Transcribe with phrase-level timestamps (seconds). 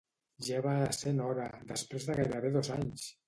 [0.45, 3.07] Ja va essent hora després de gairebé dos anys!